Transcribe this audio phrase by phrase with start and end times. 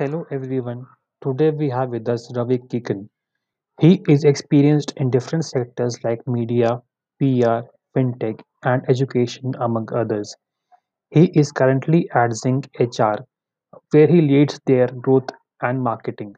[0.00, 0.86] Hello everyone.
[1.20, 3.10] Today we have with us Ravi Kikan.
[3.82, 6.80] He is experienced in different sectors like media,
[7.18, 7.56] PR,
[7.94, 10.34] fintech, and education, among others.
[11.10, 13.16] He is currently at Zing HR,
[13.90, 15.28] where he leads their growth
[15.60, 16.34] and marketing.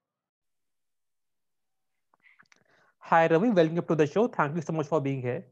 [2.99, 4.27] Hi Ravi, welcome to the show.
[4.27, 5.45] Thank you so much for being here.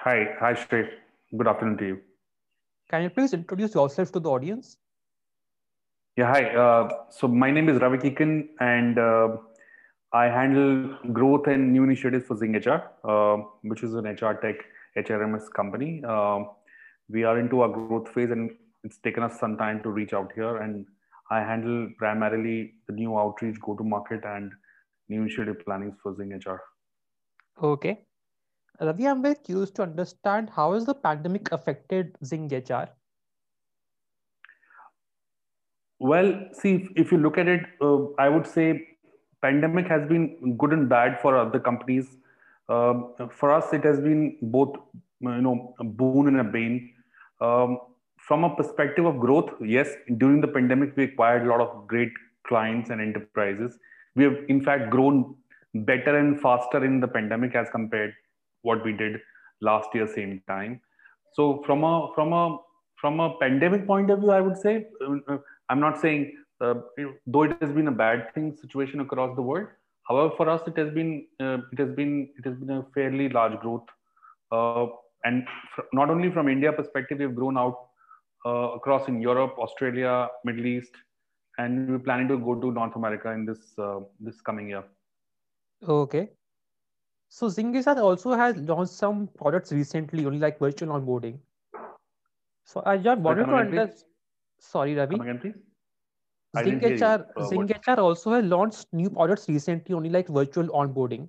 [0.00, 0.86] Hi, hi Shrey.
[1.34, 1.98] Good afternoon to you.
[2.90, 4.76] Can you please introduce yourself to the audience?
[6.18, 6.46] Yeah, hi.
[6.46, 9.36] Uh, so my name is Ravi Kikan, and uh,
[10.12, 14.56] I handle growth and new initiatives for Zing HR, uh, which is an HR tech
[14.96, 16.02] HRMS company.
[16.04, 16.40] Uh,
[17.08, 18.50] we are into our growth phase, and
[18.82, 20.56] it's taken us some time to reach out here.
[20.56, 20.86] And
[21.30, 24.50] I handle primarily the new outreach, go to market, and
[25.08, 26.60] new initiative planning for Zing HR.
[27.62, 28.06] Okay.
[28.80, 32.88] Ravi, I'm very curious to understand how has the pandemic affected Zing HR?
[35.98, 38.86] Well, see, if, if you look at it, uh, I would say
[39.42, 42.06] pandemic has been good and bad for other companies.
[42.68, 44.76] Um, for us, it has been both,
[45.20, 46.92] you know, a boon and a bane.
[47.40, 47.78] Um,
[48.16, 52.12] from a perspective of growth, yes, during the pandemic, we acquired a lot of great
[52.46, 53.78] clients and enterprises.
[54.14, 55.34] We have, in fact, grown
[55.74, 58.12] better and faster in the pandemic as compared
[58.62, 59.20] what we did
[59.60, 60.80] last year same time.
[61.34, 62.58] So from a from a
[63.00, 64.86] from a pandemic point of view, I would say
[65.28, 65.38] uh,
[65.70, 66.74] I'm not saying, uh,
[67.26, 69.68] though it has been a bad thing situation across the world.
[70.08, 73.28] However, for us, it has been uh, it has been it has been a fairly
[73.28, 73.86] large growth,
[74.50, 74.86] uh,
[75.24, 75.46] and
[75.92, 77.76] not only from India perspective, we've grown out
[78.46, 80.92] uh, across in Europe, Australia, Middle East,
[81.58, 84.84] and we're planning to go to North America in this uh, this coming year.
[85.86, 86.30] Okay.
[87.28, 91.38] So Zing HR also has launched some products recently, only like virtual onboarding.
[92.64, 94.04] So I just wanted to understand.
[94.58, 95.16] Sorry, Ravi.
[95.16, 95.54] Come again, please.
[96.56, 101.28] Zing HR, uh, Zing HR also has launched new products recently, only like virtual onboarding.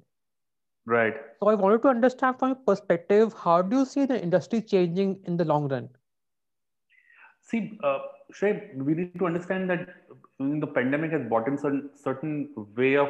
[0.86, 1.14] Right.
[1.40, 5.20] So I wanted to understand from your perspective, how do you see the industry changing
[5.26, 5.90] in the long run?
[7.42, 8.00] See, uh,
[8.34, 9.90] Shrey, we need to understand that
[10.40, 13.10] the pandemic has brought in certain, certain way of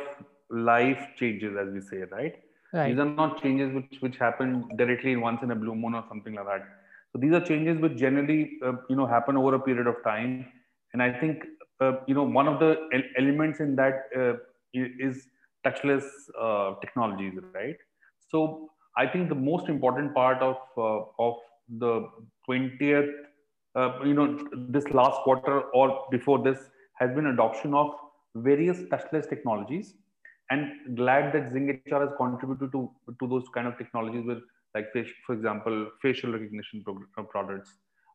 [0.50, 2.36] life changes, as we say, right?
[2.74, 2.90] right?
[2.90, 6.34] These are not changes which, which happen directly once in a blue moon or something
[6.34, 6.68] like that
[7.12, 10.46] so these are changes which generally, uh, you know, happen over a period of time.
[10.94, 11.44] And I think,
[11.81, 12.78] uh, you know, one of the
[13.18, 14.34] elements in that uh,
[14.74, 15.28] is
[15.66, 16.06] touchless
[16.40, 17.75] uh, technologies, right?
[18.30, 21.36] So I think the most important part of uh, of
[21.78, 22.08] the
[22.48, 23.12] 20th,
[23.75, 26.59] uh, you know, this last quarter or before this
[27.00, 27.92] has been adoption of
[28.36, 29.96] various touchless technologies.
[30.52, 34.40] And glad that Zing HR has contributed to, to those kind of technologies with
[34.75, 34.88] like
[35.25, 36.84] for example, facial recognition
[37.18, 37.72] uh, products,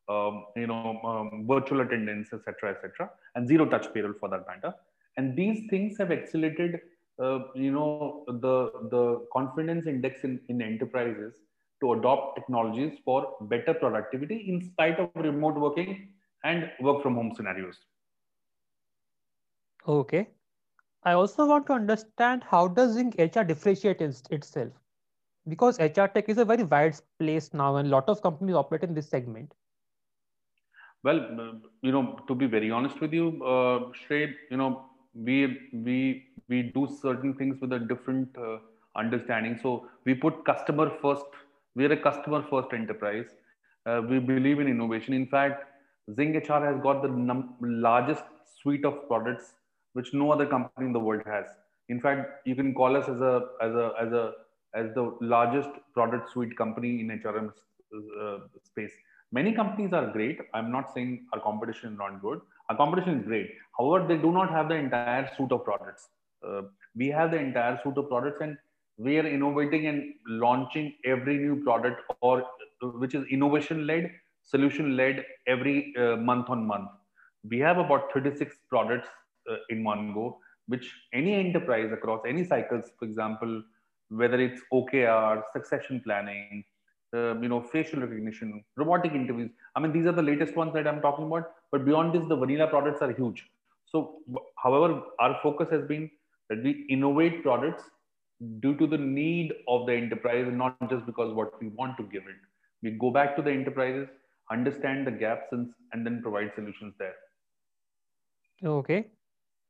[0.09, 4.73] um, you know, um, virtual attendance, etc., etc., and zero touch payroll for that matter.
[5.17, 6.79] And these things have accelerated,
[7.21, 11.35] uh, you know, the the confidence index in, in enterprises
[11.81, 16.09] to adopt technologies for better productivity in spite of remote working
[16.43, 17.77] and work from home scenarios.
[19.87, 20.29] Okay.
[21.03, 24.73] I also want to understand how does Zing HR differentiate itself?
[25.47, 28.83] Because HR tech is a very wide place now, and a lot of companies operate
[28.83, 29.53] in this segment.
[31.03, 36.25] Well, you know, to be very honest with you, uh, Shrey, you know, we we
[36.49, 38.57] we do certain things with a different uh,
[38.95, 39.57] understanding.
[39.61, 41.25] So we put customer first.
[41.75, 43.27] We're a customer first enterprise.
[43.85, 45.13] Uh, we believe in innovation.
[45.13, 45.63] In fact,
[46.09, 48.23] Zing HR has got the num- largest
[48.61, 49.53] suite of products
[49.93, 51.45] which no other company in the world has.
[51.89, 54.33] In fact, you can call us as a as a as a
[54.75, 57.51] as the largest product suite company in HRM
[58.21, 58.91] uh, space.
[59.31, 60.39] Many companies are great.
[60.53, 62.41] I'm not saying our competition is not good.
[62.69, 63.49] Our competition is great.
[63.77, 66.09] However, they do not have the entire suite of products.
[66.47, 66.63] Uh,
[66.95, 68.57] we have the entire suite of products and
[68.97, 72.45] we are innovating and launching every new product or
[72.81, 74.11] which is innovation led,
[74.43, 76.89] solution led every uh, month on month.
[77.49, 79.07] We have about 36 products
[79.51, 83.63] uh, in one go, which any enterprise across any cycles, for example,
[84.09, 86.63] whether it's OKR, succession planning,
[87.13, 89.51] uh, you know, facial recognition, robotic interviews.
[89.75, 91.51] I mean, these are the latest ones that I'm talking about.
[91.71, 93.45] But beyond this, the vanilla products are huge.
[93.85, 94.17] So,
[94.61, 96.09] however, our focus has been
[96.49, 97.83] that we innovate products
[98.59, 102.03] due to the need of the enterprise, and not just because what we want to
[102.03, 102.35] give it.
[102.83, 104.07] We go back to the enterprises,
[104.51, 107.15] understand the gaps, and, and then provide solutions there.
[108.63, 109.07] Okay.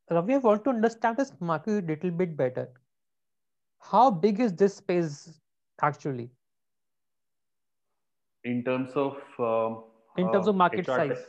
[0.09, 2.69] Ravi, I want to understand this market a little bit better
[3.91, 5.39] how big is this space
[5.81, 6.29] actually
[8.43, 9.75] in terms of uh,
[10.17, 11.25] in terms of market uh, size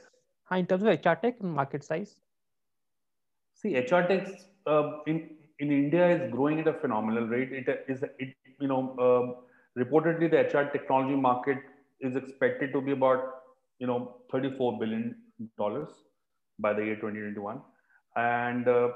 [0.53, 2.17] in terms of HR tech and market size?
[3.55, 4.29] See, HR Tech
[4.67, 7.53] uh, in in India is growing at a phenomenal rate.
[7.53, 11.59] It is it you know uh, reportedly the HR technology market
[12.01, 13.25] is expected to be about
[13.79, 15.17] you know 34 billion
[15.59, 15.89] dollars
[16.59, 17.61] by the year 2021,
[18.17, 18.89] and uh,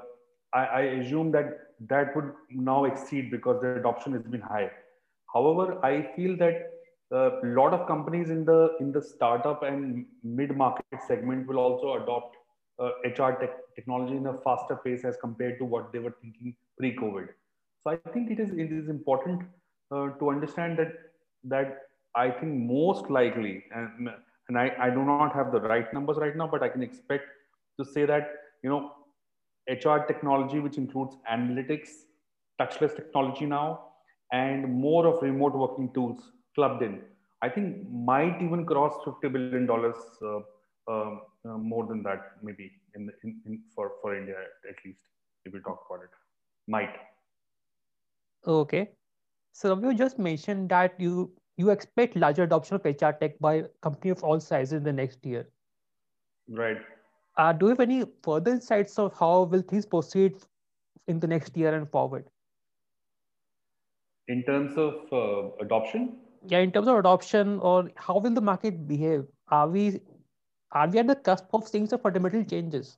[0.52, 4.70] I, I assume that that would now exceed because the adoption has been high.
[5.32, 6.70] However, I feel that
[7.12, 12.02] a lot of companies in the in the startup and mid market segment will also
[12.02, 12.36] adopt
[12.78, 16.54] uh, HR tech, technology in a faster pace as compared to what they were thinking
[16.78, 17.28] pre-COVID.
[17.82, 19.42] So I think it is it is important
[19.90, 20.92] uh, to understand that
[21.44, 21.78] that
[22.14, 24.10] I think most likely and
[24.48, 27.24] and I, I do not have the right numbers right now, but I can expect
[27.78, 28.92] to say that you know
[29.70, 31.90] HR technology, which includes analytics,
[32.60, 33.80] touchless technology now,
[34.32, 37.00] and more of remote working tools clubbed in,
[37.42, 40.40] I think might even cross fifty billion dollars uh,
[40.88, 41.16] uh,
[41.48, 44.34] uh, more than that, maybe in, in, in for for India
[44.68, 45.00] at least,
[45.44, 46.10] if we talk about it,
[46.68, 46.94] might.
[48.46, 48.90] Okay.
[49.52, 54.18] So you just mentioned that you you expect larger adoption of HR tech by companies
[54.18, 55.48] of all sizes in the next year.
[56.48, 56.78] Right.
[57.36, 60.36] Uh, do you have any further insights of how will things proceed
[61.08, 62.26] in the next year and forward?
[64.28, 66.18] In terms of uh, adoption,
[66.48, 69.24] Yeah, in terms of adoption or how will the market behave?
[69.48, 70.00] Are we
[70.72, 72.96] are we at the cusp of seeing some fundamental changes?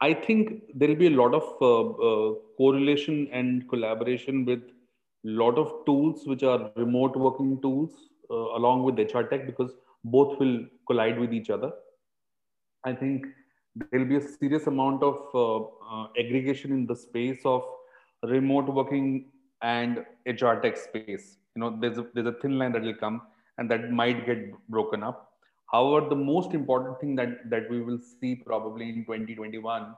[0.00, 5.28] I think there will be a lot of uh, uh, correlation and collaboration with a
[5.28, 7.92] lot of tools which are remote working tools
[8.30, 9.72] uh, along with HR tech because
[10.14, 11.72] both will collide with each other.
[12.84, 13.26] I think
[13.74, 15.56] there will be a serious amount of uh,
[15.92, 17.62] uh, aggregation in the space of
[18.22, 19.26] remote working
[19.62, 21.38] and HR tech space.
[21.54, 23.22] You know, there's a, there's a thin line that will come
[23.58, 25.32] and that might get broken up.
[25.72, 29.94] However, the most important thing that, that we will see probably in 2021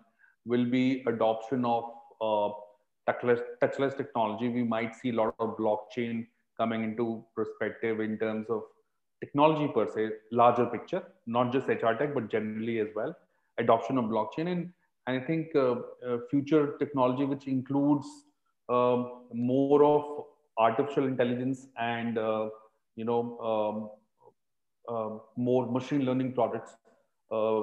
[0.47, 1.85] will be adoption of
[2.21, 2.51] uh,
[3.09, 4.49] touchless, touchless technology.
[4.49, 6.27] We might see a lot of blockchain
[6.57, 8.63] coming into perspective in terms of
[9.21, 13.15] technology per se, larger picture, not just HR tech, but generally as well.
[13.59, 14.73] Adoption of blockchain and,
[15.07, 15.77] and I think uh,
[16.07, 18.07] uh, future technology, which includes
[18.69, 20.25] um, more of
[20.59, 22.49] artificial intelligence and uh,
[22.97, 23.91] you know um,
[24.95, 26.77] uh, more machine learning products
[27.33, 27.63] uh,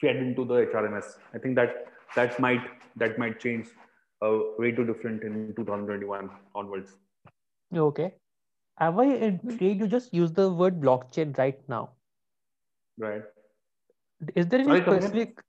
[0.00, 1.18] fed into the HRMS.
[1.34, 2.62] I think that that might
[2.96, 3.66] that might change
[4.22, 6.92] uh, way too different in 2021 onwards.
[7.74, 8.14] Okay.
[8.78, 11.90] Have I intrigued you just use the word blockchain right now?
[12.98, 13.22] Right.
[14.34, 15.40] Is there any Sorry, come specific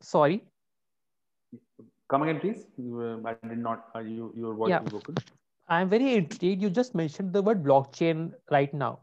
[0.00, 0.44] sorry?
[2.08, 2.66] Come again, please.
[2.76, 3.88] You, uh, I did not.
[3.94, 4.82] Uh, you your voice Yeah.
[4.82, 5.16] is broken.
[5.68, 6.62] I'm very intrigued.
[6.62, 9.00] You just mentioned the word blockchain right now.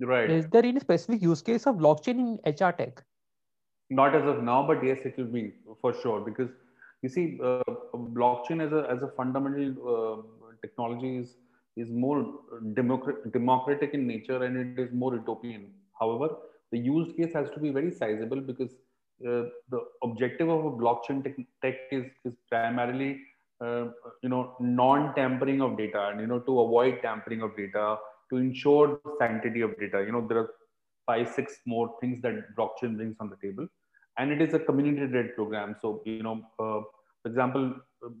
[0.00, 0.30] Right.
[0.30, 3.04] Is there any specific use case of blockchain in HR tech?
[3.90, 6.50] not as of now but yes it will be for sure because
[7.02, 7.62] you see uh,
[8.18, 11.36] blockchain as a as a fundamental uh, technology is
[11.78, 12.20] is more
[12.74, 15.70] democratic, democratic in nature and it is more utopian.
[16.00, 16.28] However
[16.72, 18.72] the use case has to be very sizable because
[19.26, 23.20] uh, the objective of a blockchain tech, tech is is primarily
[23.64, 23.86] uh,
[24.22, 27.96] you know non tampering of data and you know to avoid tampering of data
[28.30, 30.04] to ensure sanctity of data.
[30.06, 30.50] You know there are
[31.06, 33.66] five six more things that blockchain brings on the table
[34.18, 35.76] and it is a community led program.
[35.80, 36.80] So you know uh,
[37.22, 37.74] for example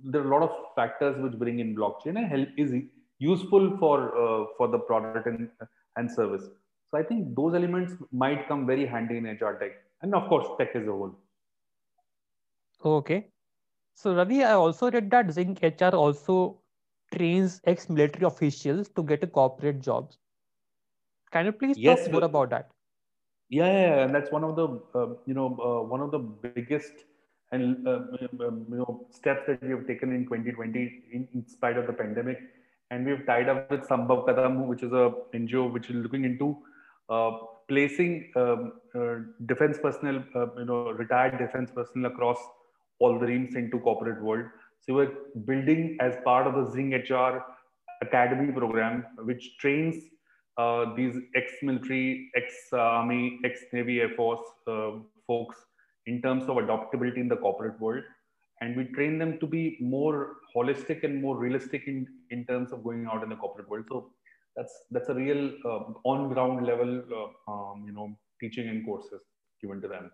[0.04, 2.72] there are a lot of factors which bring in blockchain and help is
[3.18, 5.48] useful for uh, for the product and
[5.96, 6.44] and service
[6.90, 7.94] so i think those elements
[8.24, 9.72] might come very handy in hr tech
[10.02, 11.16] and of course tech as a whole
[12.84, 13.30] Okay.
[13.94, 16.60] So Ravi, I also read that Zing HR also
[17.12, 20.18] trains ex-military officials to get a corporate jobs.
[21.32, 22.70] Can you please talk yes more about that?
[23.50, 26.92] yeah, yeah, and that's one of the uh, you know uh, one of the biggest
[27.50, 28.00] and uh,
[28.46, 31.92] um, you know steps that we have taken in 2020 in, in spite of the
[31.92, 32.38] pandemic
[32.90, 36.24] and we have tied up with Sambhav Kadam, which is a NGO which is looking
[36.24, 36.56] into
[37.08, 37.32] uh,
[37.68, 39.16] placing um, uh,
[39.46, 42.38] defense personnel, uh, you know, retired defense personnel across
[42.98, 44.46] all the realms into corporate world.
[44.80, 45.12] So we're
[45.44, 47.44] building as part of the Zing HR
[48.00, 50.04] Academy program, which trains
[50.56, 54.92] uh, these ex-military, ex-army, ex-navy, air force uh,
[55.26, 55.56] folks
[56.06, 58.02] in terms of adaptability in the corporate world
[58.60, 62.82] and we train them to be more holistic and more realistic in, in terms of
[62.82, 64.10] going out in the corporate world so
[64.56, 68.08] that's that's a real uh, on ground level uh, um, you know
[68.40, 69.20] teaching and courses
[69.60, 70.10] given to them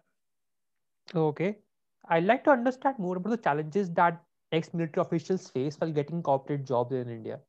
[1.14, 1.58] Okay.
[2.08, 4.22] I'd like to understand more about the challenges that
[4.52, 7.40] ex-military officials face while getting corporate jobs in India.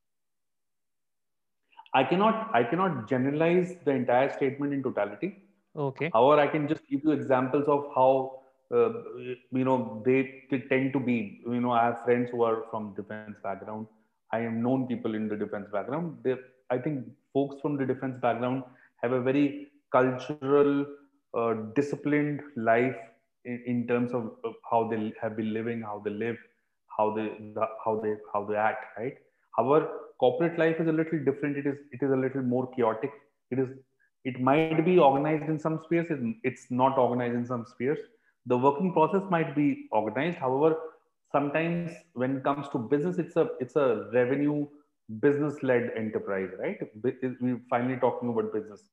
[1.94, 5.44] I cannot I cannot generalize the entire statement in totality.
[5.76, 6.10] Okay.
[6.14, 8.42] However, I can just give you examples of how
[8.74, 8.90] uh,
[9.52, 11.42] you know they, tend to be.
[11.46, 13.88] You know, I have friends who are from defense background.
[14.32, 16.18] I have known people in the defense background.
[16.24, 16.36] They,
[16.70, 18.64] I think folks from the defense background
[19.02, 20.86] have a very cultural,
[21.34, 22.96] uh, disciplined life
[23.46, 24.32] in, in terms of,
[24.70, 26.38] how they have been living, how they live,
[26.98, 27.30] how they
[27.84, 28.86] how they how they act.
[28.98, 29.16] Right.
[29.58, 31.58] However, corporate life is a little different.
[31.58, 33.12] It is it is a little more chaotic.
[33.52, 33.70] It is
[34.24, 36.08] it might be organized in some spheres.
[36.44, 38.00] It's not organized in some spheres.
[38.46, 40.38] The working process might be organized.
[40.38, 40.76] However,
[41.32, 44.68] sometimes when it comes to business, it's a it's a revenue
[45.20, 46.78] business led enterprise, right?
[47.04, 48.84] We're finally talking about business.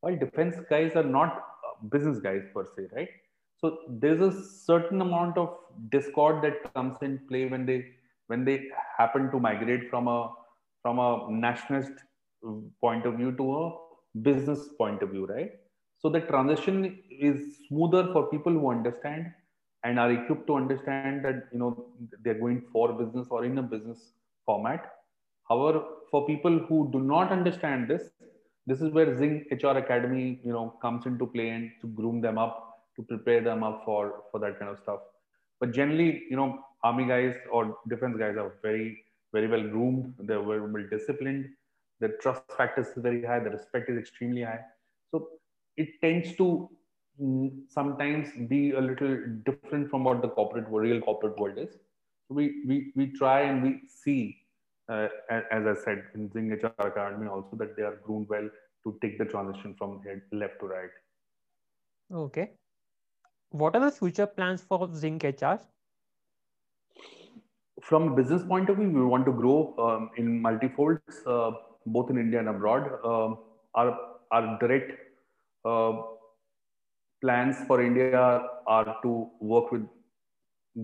[0.00, 3.08] While defense guys are not uh, business guys per se, right?
[3.58, 5.56] So there's a certain amount of
[5.90, 7.86] discord that comes in play when they
[8.26, 10.32] when they happen to migrate from a
[10.82, 11.92] from a nationalist
[12.46, 15.52] uh, point of view to a business point of view, right?
[15.98, 19.32] So the transition is smoother for people who understand
[19.84, 21.86] and are equipped to understand that you know
[22.22, 24.12] they're going for business or in a business
[24.44, 24.92] format.
[25.48, 28.10] However, for people who do not understand this,
[28.66, 32.38] this is where Zing HR Academy you know comes into play and to groom them
[32.38, 35.00] up, to prepare them up for for that kind of stuff.
[35.60, 40.14] But generally, you know, army guys or defense guys are very very well groomed.
[40.18, 41.46] They're very well disciplined
[42.00, 44.60] the trust factor is very high the respect is extremely high
[45.10, 45.28] so
[45.76, 46.68] it tends to
[47.20, 52.34] mm, sometimes be a little different from what the corporate real corporate world is so
[52.40, 54.36] we we, we try and we see
[54.88, 58.48] uh, as i said in zing hr academy also that they are groomed well
[58.84, 60.94] to take the transition from head left to right
[62.24, 62.50] okay
[63.50, 65.56] what are the future plans for zing hr
[67.82, 71.18] from a business point of view, we want to grow um, in multifolds.
[71.24, 71.52] Uh,
[71.86, 72.90] both in India and abroad.
[73.04, 73.38] Um,
[73.74, 73.96] our,
[74.32, 74.92] our direct
[77.20, 79.86] plans for India are to work with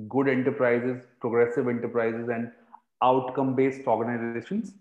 [0.09, 2.51] good enterprises, progressive enterprises, and
[3.03, 4.75] outcome-based organizations.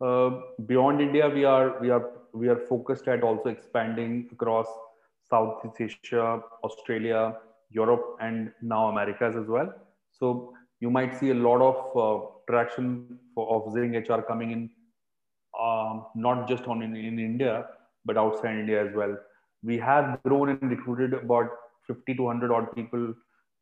[0.00, 0.30] Uh,
[0.66, 4.66] beyond India, we are we are we are focused at also expanding across
[5.28, 7.36] Southeast Asia, Australia,
[7.70, 9.72] Europe, and now Americas as well.
[10.12, 14.70] So you might see a lot of uh, traction for, of Zing HR coming in
[15.60, 17.66] um, not just on in, in India,
[18.06, 19.16] but outside India as well.
[19.62, 21.50] We have grown and recruited about
[21.86, 23.14] 50 to 100 odd people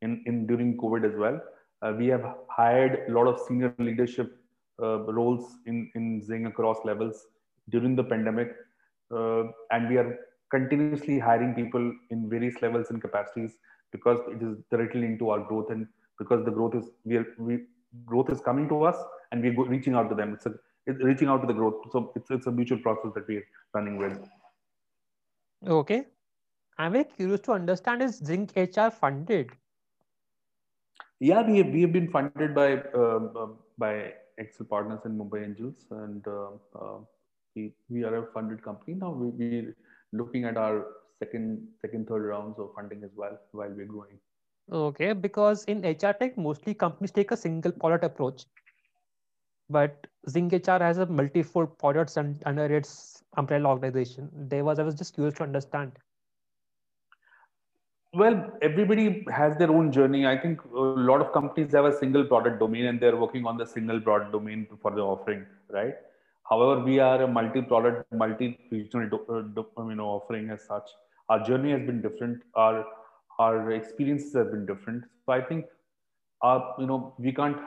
[0.02, 1.40] in, in during COVID as well.
[1.82, 4.36] Uh, we have hired a lot of senior leadership
[4.82, 7.26] uh, roles in, in Zing across levels
[7.70, 8.54] during the pandemic.
[9.14, 10.18] Uh, and we are
[10.50, 13.52] continuously hiring people in various levels and capacities
[13.92, 15.86] because it is directly linked to our growth and
[16.18, 17.58] because the growth is we are we
[18.06, 18.96] growth is coming to us
[19.30, 20.34] and we're reaching out to them.
[20.34, 20.54] It's a
[20.86, 21.84] reaching out to the growth.
[21.92, 24.18] So it's, it's a mutual process that we're running with.
[25.66, 26.06] Okay.
[26.78, 29.50] I'm very curious to understand is Zing HR funded?
[31.20, 33.48] Yeah, we have, we have been funded by uh,
[33.78, 36.48] by Accel Partners and Mumbai Angels, and uh,
[36.78, 36.98] uh,
[37.54, 39.10] we, we are a funded company now.
[39.12, 39.76] We, we're
[40.12, 40.86] looking at our
[41.20, 44.18] second second third rounds of funding as well while we're growing.
[44.70, 48.44] Okay, because in HR tech, mostly companies take a single product approach
[49.68, 54.30] but Zing HR has a multifold products and under its umbrella organization.
[54.32, 55.92] There was I was just curious to understand.
[58.12, 60.24] Well, everybody has their own journey.
[60.24, 63.56] I think a lot of companies have a single product domain and they're working on
[63.56, 65.94] the single product domain for the offering, right?
[66.48, 70.88] However, we are a multi-product, multi-regional uh, you know, offering as such.
[71.28, 72.42] Our journey has been different.
[72.54, 72.84] Our
[73.40, 75.04] our experiences have been different.
[75.26, 75.66] So I think
[76.46, 77.58] uh, you know we can't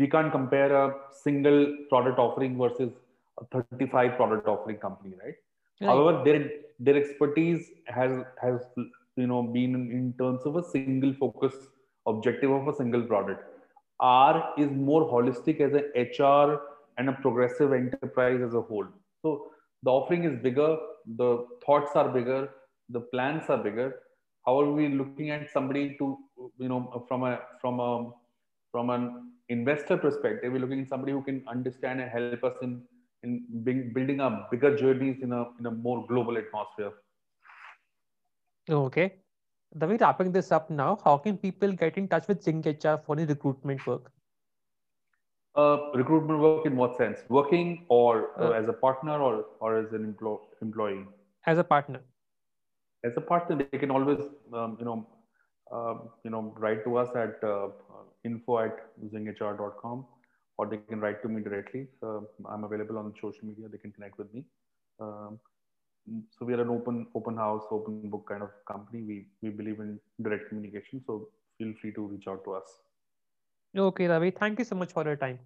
[0.00, 2.92] we can't compare a single product offering versus
[3.40, 5.34] a 35 product offering company right,
[5.80, 5.88] right.
[5.88, 6.40] however their
[6.78, 8.12] their expertise has
[8.42, 8.60] has
[9.22, 11.54] you know been in terms of a single focus
[12.06, 13.42] objective of a single product.
[14.00, 16.60] R is more holistic as an hr
[16.98, 18.86] and a progressive enterprise as a whole.
[19.22, 19.46] So
[19.82, 20.76] the offering is bigger
[21.22, 22.48] the thoughts are bigger
[22.88, 24.00] the plans are bigger.
[24.46, 26.18] How are we looking at somebody to
[26.58, 28.10] you know from a from a
[28.72, 32.82] from an investor perspective, we're looking at somebody who can understand and help us in
[33.22, 36.92] in being, building up bigger journeys in a in a more global atmosphere.
[38.70, 39.14] Okay.
[39.76, 42.96] The way wrapping this up now, how can people get in touch with Zing HR
[43.04, 44.10] for any recruitment work?
[45.56, 47.20] Uh, recruitment work in what sense?
[47.28, 51.04] Working or uh, uh, as a partner or or as an employ, employee?
[51.46, 52.00] As a partner.
[53.04, 54.18] As a partner, they can always
[54.52, 55.06] um, you know
[55.74, 57.68] um, you know, write to us at uh,
[58.24, 58.76] info at
[59.12, 60.06] zinghr.com
[60.56, 61.86] or they can write to me directly.
[62.00, 63.66] So I'm available on social media.
[63.68, 64.44] They can connect with me.
[65.00, 65.38] Um,
[66.30, 69.02] so we are an open open house, open book kind of company.
[69.02, 71.02] We we believe in direct communication.
[71.06, 71.28] So
[71.58, 72.78] feel free to reach out to us.
[73.76, 75.38] Okay, Ravi, thank you so much for your time.